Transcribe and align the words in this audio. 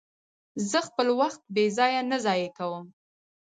زه 0.69 0.79
خپل 0.87 1.07
وخت 1.21 1.41
بې 1.53 1.65
ځایه 1.77 2.01
نه 2.11 2.17
ضایع 2.25 2.49
کوم. 2.57 2.85